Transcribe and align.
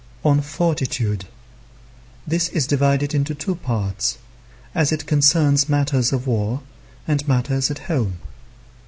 On 0.25 0.41
fortitude. 0.41 1.25
This 2.25 2.49
is 2.49 2.65
divided 2.65 3.13
into 3.13 3.35
two 3.35 3.53
parts: 3.53 4.17
as 4.73 4.91
it 4.91 5.05
concerns 5.05 5.69
matters 5.69 6.11
of 6.11 6.25
war 6.25 6.61
and 7.07 7.27
matters 7.27 7.69
at 7.69 7.77
home. 7.85 8.15